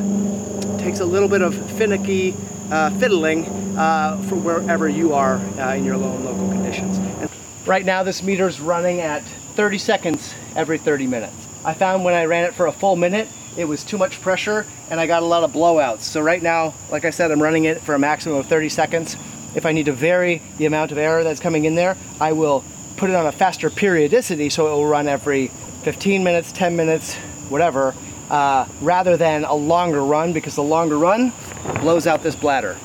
[0.80, 2.36] takes a little bit of finicky
[2.72, 3.46] uh, fiddling
[3.78, 6.98] uh, for wherever you are uh, in your local conditions.
[6.98, 7.30] And
[7.65, 9.24] right now this meter is running at
[9.56, 11.36] 30 seconds every 30 minutes.
[11.65, 14.65] I found when I ran it for a full minute, it was too much pressure
[14.89, 16.02] and I got a lot of blowouts.
[16.02, 19.17] So right now, like I said, I'm running it for a maximum of 30 seconds.
[19.56, 22.63] If I need to vary the amount of air that's coming in there, I will
[22.96, 27.15] put it on a faster periodicity so it will run every 15 minutes, 10 minutes,
[27.50, 27.96] whatever,
[28.30, 31.34] uh, rather than a longer run because the longer run
[31.82, 32.78] blows out this bladder.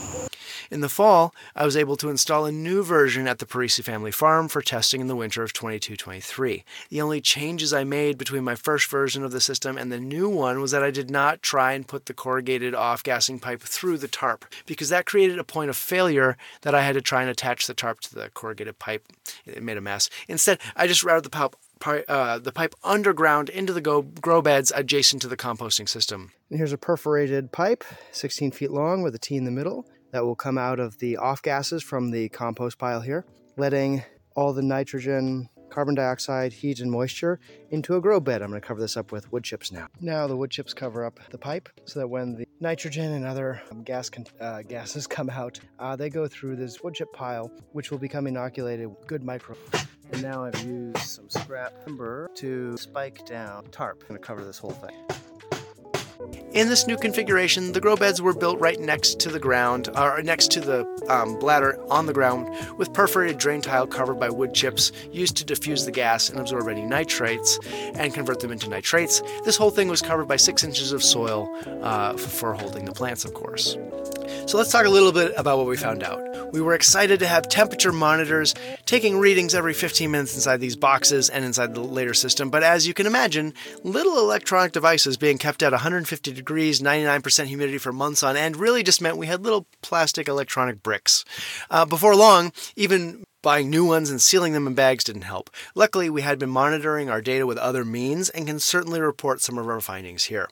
[0.73, 4.11] In the fall, I was able to install a new version at the Parisi family
[4.11, 6.65] farm for testing in the winter of 22-23.
[6.89, 10.31] The only changes I made between my first version of the system and the new
[10.31, 14.09] one was that I did not try and put the corrugated off-gassing pipe through the
[14.09, 17.67] tarp because that created a point of failure that I had to try and attach
[17.67, 19.05] the tarp to the corrugated pipe.
[19.45, 20.09] It made a mess.
[20.27, 21.55] Instead, I just routed the pipe
[22.09, 26.31] uh, the pipe underground into the go- grow beds adjacent to the composting system.
[26.49, 27.83] And here's a perforated pipe,
[28.13, 31.17] 16 feet long with a T in the middle that will come out of the
[31.17, 33.25] off gases from the compost pile here,
[33.57, 34.05] letting
[34.37, 38.43] all the nitrogen, carbon dioxide, heat, and moisture into a grow bed.
[38.43, 39.89] I'm going to cover this up with wood chips now.
[40.01, 43.63] Now the wood chips cover up the pipe so that when the nitrogen and other
[43.85, 47.99] gas uh, gases come out, uh, they go through this wood chip pile, which will
[47.99, 49.57] become inoculated with good micro.
[50.13, 54.03] And now I've used some scrap timber to spike down tarp.
[54.03, 54.95] I'm going to cover this whole thing.
[56.53, 60.23] In this new configuration, the grow beds were built right next to the ground, or
[60.23, 64.53] next to the um, bladder on the ground, with perforated drain tile covered by wood
[64.53, 67.59] chips used to diffuse the gas and absorb any nitrates
[67.95, 69.23] and convert them into nitrates.
[69.45, 71.49] This whole thing was covered by six inches of soil
[71.83, 73.79] uh, for holding the plants, of course.
[74.47, 76.53] So let's talk a little bit about what we found out.
[76.53, 81.31] We were excited to have temperature monitors taking readings every 15 minutes inside these boxes
[81.31, 85.63] and inside the later system, but as you can imagine, little electronic devices being kept
[85.63, 89.67] at 150 degrees, 99% humidity for months on end really just meant we had little
[89.81, 91.25] plastic electronic bricks.
[91.71, 95.51] Uh, before long, even Buying new ones and sealing them in bags didn't help.
[95.75, 99.59] Luckily, we had been monitoring our data with other means and can certainly report some
[99.59, 100.49] of our findings here.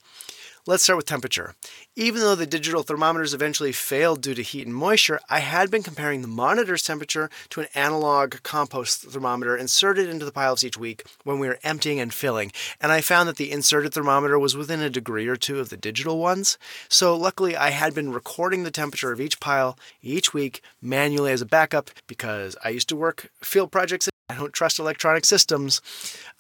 [0.67, 1.55] Let's start with temperature.
[1.97, 5.83] Even though the digital thermometers eventually failed due to heat and moisture, I had been
[5.83, 11.05] comparing the monitor's temperature to an analog compost thermometer inserted into the piles each week
[11.25, 14.81] when we were emptying and filling, and I found that the inserted thermometer was within
[14.81, 16.59] a degree or two of the digital ones.
[16.91, 21.41] So luckily, I had been recording the temperature of each pile each week manually as
[21.41, 25.81] a backup because I used to work field projects I don't trust electronic systems.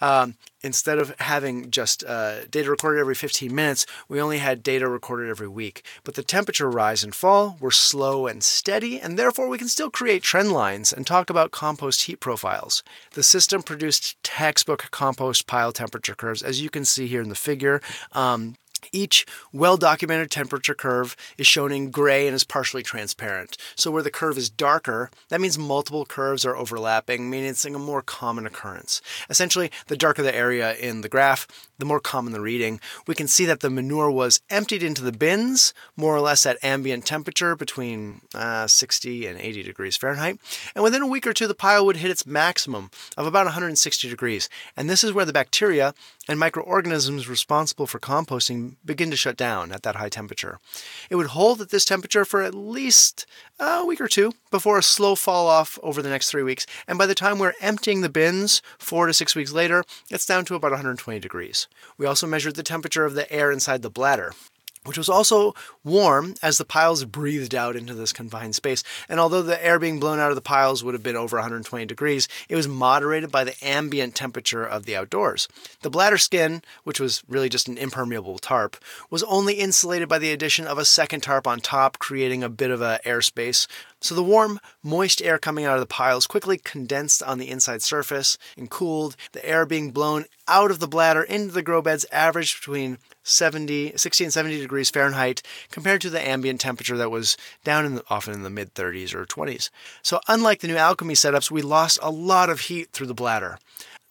[0.00, 4.88] Um, instead of having just uh, data recorded every 15 minutes, we only had data
[4.88, 5.84] recorded every week.
[6.04, 9.90] But the temperature rise and fall were slow and steady, and therefore we can still
[9.90, 12.82] create trend lines and talk about compost heat profiles.
[13.12, 17.34] The system produced textbook compost pile temperature curves, as you can see here in the
[17.34, 17.80] figure.
[18.12, 18.56] Um,
[18.92, 23.56] Each well documented temperature curve is shown in gray and is partially transparent.
[23.76, 27.70] So, where the curve is darker, that means multiple curves are overlapping, meaning it's a
[27.70, 29.00] more common occurrence.
[29.28, 31.46] Essentially, the darker the area in the graph,
[31.78, 32.80] the more common the reading.
[33.06, 36.62] We can see that the manure was emptied into the bins, more or less at
[36.62, 40.38] ambient temperature between uh, 60 and 80 degrees Fahrenheit.
[40.74, 44.08] And within a week or two, the pile would hit its maximum of about 160
[44.08, 44.48] degrees.
[44.76, 45.94] And this is where the bacteria
[46.30, 50.60] and microorganisms responsible for composting begin to shut down at that high temperature.
[51.10, 53.26] It would hold at this temperature for at least
[53.58, 56.66] a week or two before a slow fall off over the next three weeks.
[56.86, 60.44] And by the time we're emptying the bins, four to six weeks later, it's down
[60.44, 61.66] to about 120 degrees.
[61.98, 64.32] We also measured the temperature of the air inside the bladder
[64.84, 68.82] which was also warm as the piles breathed out into this confined space.
[69.08, 71.84] And although the air being blown out of the piles would have been over 120
[71.86, 75.48] degrees, it was moderated by the ambient temperature of the outdoors.
[75.82, 78.76] The bladder skin, which was really just an impermeable tarp,
[79.10, 82.70] was only insulated by the addition of a second tarp on top, creating a bit
[82.70, 83.66] of a airspace
[84.02, 87.82] so the warm, moist air coming out of the piles quickly condensed on the inside
[87.82, 89.14] surface and cooled.
[89.32, 93.92] The air being blown out of the bladder into the grow beds averaged between 70,
[93.96, 98.04] 60 and 70 degrees Fahrenheit compared to the ambient temperature that was down in the,
[98.08, 99.70] often in the mid 30s or 20s.
[100.02, 103.58] So unlike the new alchemy setups, we lost a lot of heat through the bladder.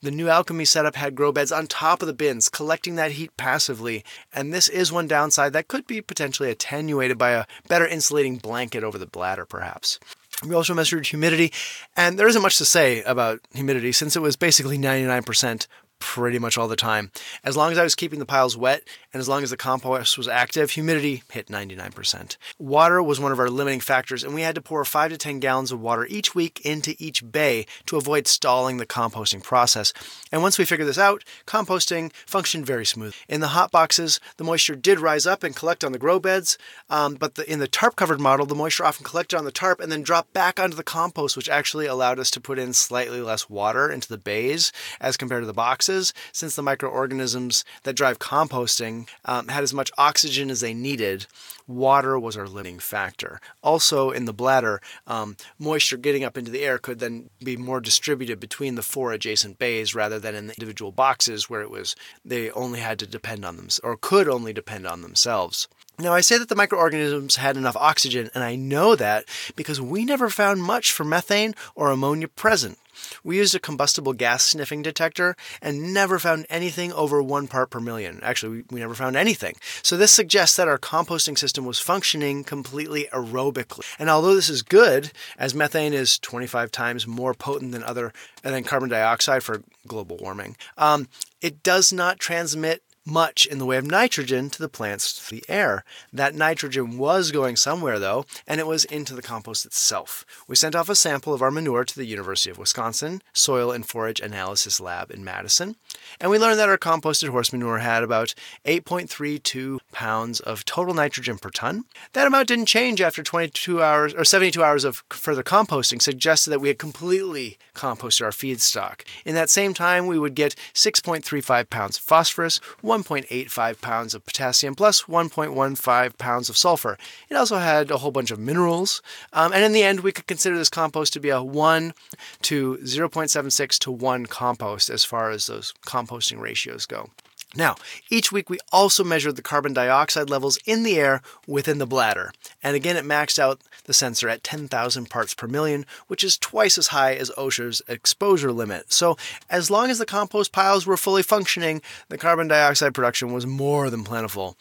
[0.01, 3.35] The new alchemy setup had grow beds on top of the bins, collecting that heat
[3.35, 8.37] passively, and this is one downside that could be potentially attenuated by a better insulating
[8.37, 9.99] blanket over the bladder, perhaps.
[10.47, 11.51] We also measured humidity,
[11.97, 15.67] and there isn't much to say about humidity since it was basically 99%
[15.99, 17.11] pretty much all the time.
[17.43, 18.83] As long as I was keeping the piles wet
[19.13, 22.37] and as long as the compost was active, humidity hit 99%.
[22.57, 25.39] Water was one of our limiting factors, and we had to pour 5 to 10
[25.39, 29.93] gallons of water each week into each bay to avoid stalling the composting process.
[30.31, 33.15] And once we figured this out, composting functioned very smooth.
[33.27, 36.57] In the hot boxes, the moisture did rise up and collect on the grow beds,
[36.89, 39.79] um, but the, in the tarp covered model, the moisture often collected on the tarp
[39.79, 43.21] and then dropped back onto the compost, which actually allowed us to put in slightly
[43.21, 45.88] less water into the bays as compared to the boxes
[46.31, 51.25] since the microorganisms that drive composting um, had as much oxygen as they needed,
[51.69, 53.39] water was our limiting factor.
[53.63, 57.79] Also, in the bladder, um, moisture getting up into the air could then be more
[57.79, 61.95] distributed between the four adjacent bays rather than in the individual boxes where it was
[62.25, 65.67] they only had to depend on them or could only depend on themselves.
[65.99, 69.25] Now, I say that the microorganisms had enough oxygen, and I know that
[69.57, 72.79] because we never found much for methane or ammonia present.
[73.23, 77.79] We used a combustible gas sniffing detector and never found anything over one part per
[77.79, 78.19] million.
[78.23, 79.55] Actually, we, never found anything.
[79.83, 83.85] So, this suggests that our composting system was functioning completely aerobically.
[83.97, 88.63] And although this is good, as methane is 25 times more potent than other than
[88.63, 91.07] carbon dioxide for global warming, um,
[91.41, 95.49] it does not transmit much in the way of nitrogen to the plants through the
[95.49, 95.83] air.
[96.13, 100.25] That nitrogen was going somewhere though, and it was into the compost itself.
[100.47, 103.87] We sent off a sample of our manure to the University of Wisconsin Soil and
[103.87, 105.75] Forage Analysis Lab in Madison,
[106.19, 108.33] and we learned that our composted horse manure had about
[108.65, 111.85] 8.32 pounds of total nitrogen per ton.
[112.13, 116.59] That amount didn't change after 22 hours or 72 hours of further composting, suggested that
[116.59, 119.01] we had completely composted our feedstock.
[119.25, 124.73] In that same time, we would get 6.35 pounds of phosphorus, 1.85 pounds of potassium
[124.73, 126.97] plus 1.15 pounds of sulfur.
[127.29, 129.03] It also had a whole bunch of minerals.
[129.31, 131.93] Um, and in the end, we could consider this compost to be a 1
[132.41, 137.11] to 0.76 to 1 compost as far as those composting ratios go.
[137.55, 137.75] Now,
[138.09, 142.31] each week we also measured the carbon dioxide levels in the air within the bladder.
[142.61, 146.77] And again, it maxed out the sensor at 10,000 parts per million, which is twice
[146.77, 148.91] as high as OSHA's exposure limit.
[148.91, 149.17] So,
[149.49, 153.89] as long as the compost piles were fully functioning, the carbon dioxide production was more
[153.89, 154.57] than plentiful.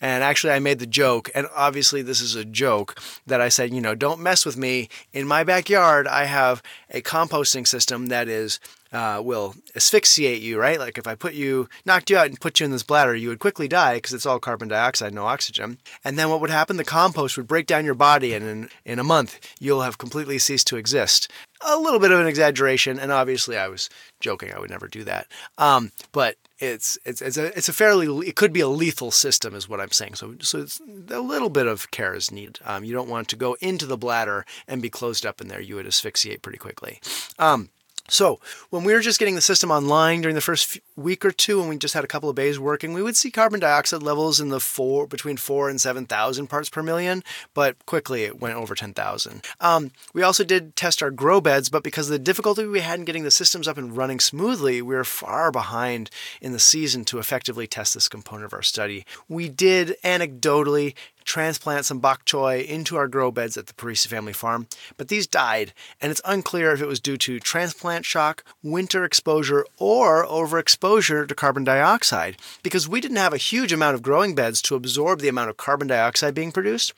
[0.00, 3.74] And actually, I made the joke, and obviously, this is a joke that I said,
[3.74, 4.88] you know, don't mess with me.
[5.12, 8.60] In my backyard, I have a composting system that is
[8.92, 10.78] uh, will asphyxiate you, right?
[10.78, 13.28] Like if I put you, knocked you out and put you in this bladder, you
[13.28, 15.78] would quickly die because it's all carbon dioxide, no oxygen.
[16.04, 16.76] And then what would happen?
[16.76, 20.38] The compost would break down your body, and in, in a month, you'll have completely
[20.38, 21.30] ceased to exist.
[21.60, 24.52] A little bit of an exaggeration, and obviously I was joking.
[24.52, 25.26] I would never do that.
[25.58, 29.54] Um, but it's it's it's a it's a fairly it could be a lethal system
[29.54, 30.14] is what I'm saying.
[30.14, 32.58] So so it's a little bit of care is needed.
[32.64, 35.60] Um, you don't want to go into the bladder and be closed up in there.
[35.60, 37.00] You would asphyxiate pretty quickly.
[37.38, 37.70] Um,
[38.10, 41.60] So, when we were just getting the system online during the first week or two,
[41.60, 44.40] and we just had a couple of bays working, we would see carbon dioxide levels
[44.40, 47.22] in the four between four and seven thousand parts per million.
[47.54, 49.44] But quickly, it went over ten thousand.
[49.60, 52.98] Um, we also did test our grow beds, but because of the difficulty we had
[52.98, 57.04] in getting the systems up and running smoothly, we were far behind in the season
[57.06, 59.06] to effectively test this component of our study.
[59.28, 60.94] We did anecdotally
[61.24, 64.66] transplant some bok choy into our grow beds at the Parisi family farm,
[64.96, 69.64] but these died, and it's unclear if it was due to transplant shock, winter exposure,
[69.78, 74.60] or overexposure to carbon dioxide, because we didn't have a huge amount of growing beds
[74.62, 76.92] to absorb the amount of carbon dioxide being produced,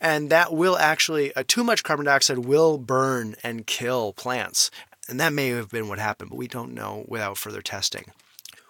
[0.00, 4.70] and that will actually, uh, too much carbon dioxide will burn and kill plants.
[5.08, 8.12] And that may have been what happened, but we don't know without further testing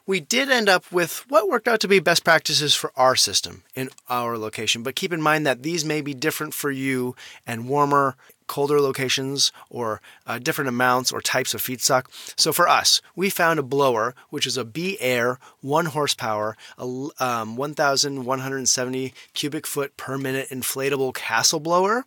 [0.09, 3.62] we did end up with what worked out to be best practices for our system
[3.74, 4.82] in our location.
[4.82, 7.14] But keep in mind that these may be different for you
[7.46, 12.06] and warmer, colder locations or uh, different amounts or types of feedstock.
[12.40, 16.84] So for us, we found a blower, which is a B Air 1 horsepower, a,
[17.20, 22.06] um, 1,170 cubic foot per minute inflatable castle blower.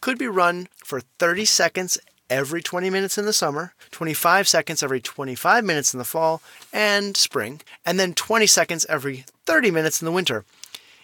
[0.00, 1.98] Could be run for 30 seconds
[2.30, 7.16] every 20 minutes in the summer, 25 seconds every 25 minutes in the fall and
[7.16, 10.44] spring, and then 20 seconds every 30 minutes in the winter.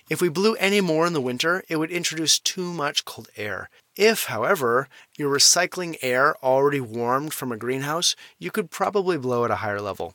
[0.09, 3.71] If we blew any more in the winter, it would introduce too much cold air.
[3.95, 9.51] If, however, you're recycling air already warmed from a greenhouse, you could probably blow at
[9.53, 10.15] a higher level.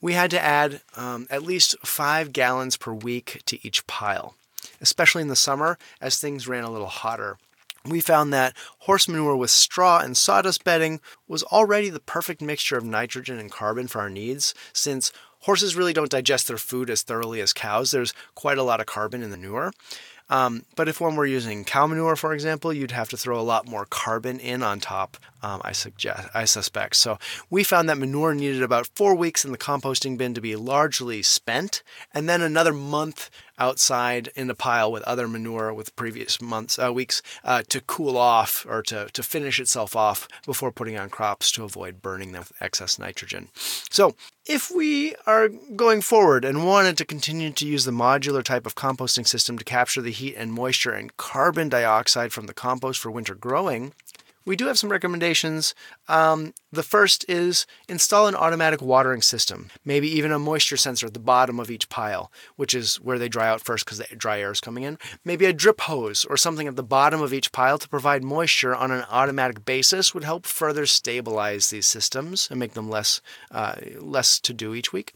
[0.00, 4.34] We had to add um, at least five gallons per week to each pile,
[4.80, 7.38] especially in the summer as things ran a little hotter
[7.90, 12.76] we found that horse manure with straw and sawdust bedding was already the perfect mixture
[12.76, 17.02] of nitrogen and carbon for our needs, since horses really don't digest their food as
[17.02, 17.90] thoroughly as cows.
[17.90, 19.72] There's quite a lot of carbon in the manure.
[20.28, 23.42] Um, but if one were using cow manure, for example, you'd have to throw a
[23.42, 25.16] lot more carbon in on top.
[25.42, 26.96] Um, I suggest, I suspect.
[26.96, 27.18] So
[27.48, 31.22] we found that manure needed about four weeks in the composting bin to be largely
[31.22, 36.78] spent, and then another month outside in the pile with other manure with previous months,
[36.78, 41.08] uh, weeks uh, to cool off or to, to finish itself off before putting on
[41.10, 43.48] crops to avoid burning them with excess nitrogen.
[43.90, 44.14] So,
[44.48, 48.76] if we are going forward and wanted to continue to use the modular type of
[48.76, 53.10] composting system to capture the heat and moisture and carbon dioxide from the compost for
[53.10, 53.92] winter growing,
[54.46, 55.74] we do have some recommendations.
[56.08, 61.14] Um, the first is install an automatic watering system, maybe even a moisture sensor at
[61.14, 64.40] the bottom of each pile, which is where they dry out first because the dry
[64.40, 64.98] air is coming in.
[65.24, 68.74] Maybe a drip hose or something at the bottom of each pile to provide moisture
[68.74, 73.20] on an automatic basis would help further stabilize these systems and make them less
[73.50, 75.12] uh, less to do each week.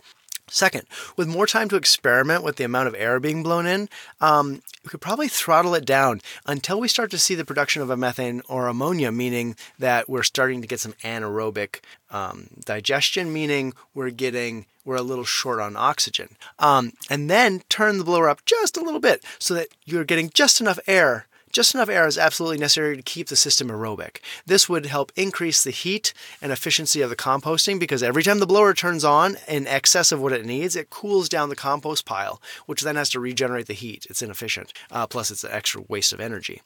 [0.50, 0.84] Second,
[1.16, 3.88] with more time to experiment with the amount of air being blown in,
[4.20, 7.88] um, we could probably throttle it down until we start to see the production of
[7.88, 11.80] a methane or ammonia, meaning that we're starting to get some anaerobic
[12.10, 16.36] um, digestion, meaning we're getting we're a little short on oxygen.
[16.58, 20.30] Um, and then turn the blower up just a little bit so that you're getting
[20.30, 24.18] just enough air just enough air is absolutely necessary to keep the system aerobic.
[24.46, 28.46] This would help increase the heat and efficiency of the composting because every time the
[28.46, 32.40] blower turns on in excess of what it needs, it cools down the compost pile,
[32.66, 34.06] which then has to regenerate the heat.
[34.08, 34.72] It's inefficient.
[34.90, 36.62] Uh, plus, it's an extra waste of energy.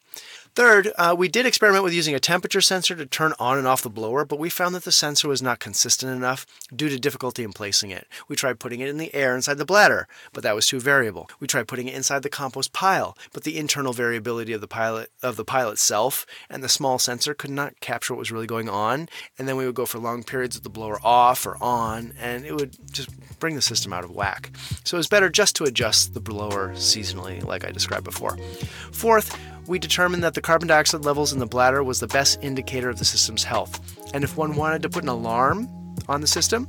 [0.55, 3.81] Third, uh, we did experiment with using a temperature sensor to turn on and off
[3.81, 7.43] the blower, but we found that the sensor was not consistent enough due to difficulty
[7.43, 8.07] in placing it.
[8.29, 11.29] We tried putting it in the air inside the bladder, but that was too variable.
[11.41, 15.11] We tried putting it inside the compost pile, but the internal variability of the pilot
[15.21, 18.69] of the pile itself and the small sensor could not capture what was really going
[18.69, 19.09] on.
[19.37, 22.45] And then we would go for long periods with the blower off or on, and
[22.45, 24.51] it would just bring the system out of whack.
[24.85, 28.37] So it was better just to adjust the blower seasonally, like I described before.
[28.93, 29.37] Fourth,
[29.67, 32.99] we determined that the carbon dioxide levels in the bladder was the best indicator of
[32.99, 33.79] the system's health.
[34.13, 35.69] And if one wanted to put an alarm
[36.07, 36.67] on the system,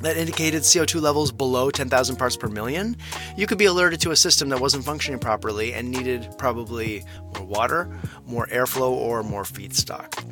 [0.00, 2.96] that indicated CO2 levels below 10,000 parts per million,
[3.36, 7.46] you could be alerted to a system that wasn't functioning properly and needed probably more
[7.46, 7.88] water,
[8.26, 10.22] more airflow, or more feedstock.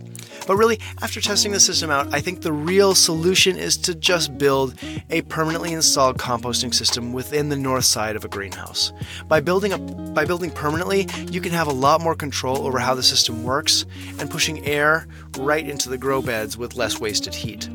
[0.46, 4.38] But really, after testing the system out, I think the real solution is to just
[4.38, 4.74] build
[5.10, 8.92] a permanently installed composting system within the north side of a greenhouse.
[9.26, 12.94] By building a, by building permanently, you can have a lot more control over how
[12.94, 13.84] the system works
[14.18, 15.06] and pushing air
[15.38, 17.68] right into the grow beds with less wasted heat.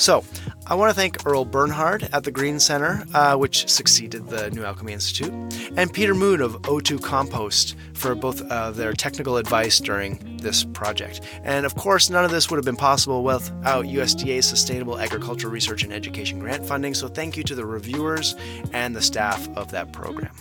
[0.00, 0.24] So,
[0.66, 4.64] I want to thank Earle Barnhart at the Green Center, uh, which succeeded the New
[4.64, 5.30] Alchemy Institute,
[5.76, 11.20] and Peter Moon of O2 Compost for both uh, their technical advice during this project.
[11.44, 15.82] And of course, none of this would have been possible without USDA's Sustainable Agriculture Research
[15.82, 16.94] and Education grant funding.
[16.94, 18.36] So, thank you to the reviewers
[18.72, 20.32] and the staff of that program.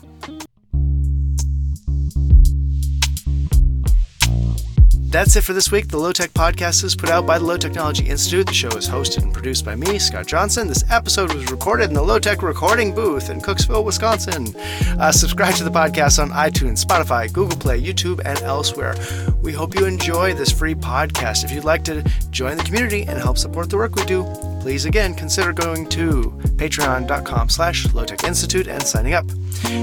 [5.09, 5.87] That's it for this week.
[5.87, 8.45] The Low Tech Podcast is put out by the Low Technology Institute.
[8.45, 10.67] The show is hosted and produced by me, Scott Johnson.
[10.67, 14.55] This episode was recorded in the Low Tech recording booth in Cooksville, Wisconsin.
[14.99, 18.93] Uh, subscribe to the podcast on iTunes, Spotify, Google Play, YouTube, and elsewhere.
[19.41, 21.43] We hope you enjoy this free podcast.
[21.43, 24.25] If you'd like to join the community and help support the work we do,
[24.59, 29.25] please again consider going to patreon.com slash lowtech institute and signing up.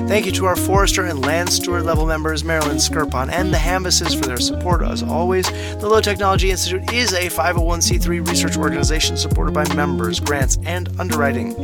[0.09, 4.15] Thank you to our forester and land steward level members marilyn skirpon and the hambuses
[4.19, 4.83] for their support.
[4.83, 10.59] As always the low technology institute is a 501c3 research organization supported by members grants
[10.65, 11.55] and underwriting.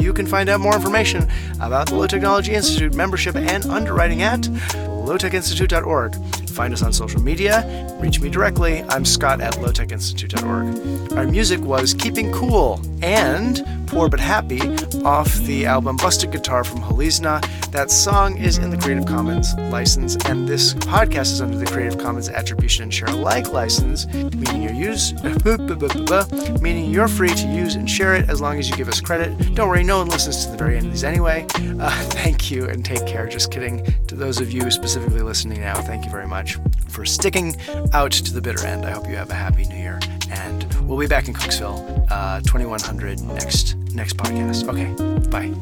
[0.00, 1.28] You can find out more information
[1.60, 6.14] about the low technology institute membership and underwriting at lowtechinstitute.org.
[6.52, 7.96] Find us on social media.
[8.00, 8.82] Reach me directly.
[8.88, 11.12] I'm Scott at lowtechinstitute.org.
[11.16, 14.60] Our music was Keeping Cool and Poor But Happy
[15.04, 17.40] off the album Busted Guitar from Holizna.
[17.72, 21.98] That song is in the Creative Commons license, and this podcast is under the Creative
[21.98, 25.12] Commons Attribution and Share Alike license, meaning you're use,
[26.62, 29.54] meaning you're free to use and share it as long as you give us credit.
[29.54, 31.46] Don't worry, no one listens to the very end of these anyway.
[31.78, 33.26] Uh, thank you and take care.
[33.26, 33.84] Just kidding.
[34.06, 37.54] To those of you specifically listening now, thank you very much for sticking
[37.92, 38.84] out to the bitter end.
[38.84, 42.40] I hope you have a happy new year, and we'll be back in Cooksville, uh,
[42.40, 44.66] 2100 next next podcast.
[44.68, 44.90] Okay,
[45.30, 45.52] bye.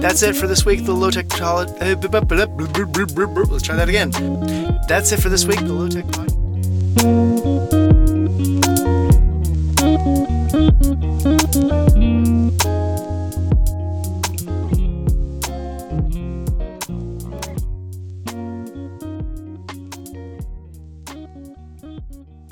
[0.00, 0.84] That's it for this week.
[0.84, 1.26] The low tech.
[3.50, 4.10] Let's try that again.
[4.88, 5.60] That's it for this week.
[5.60, 6.06] The low tech.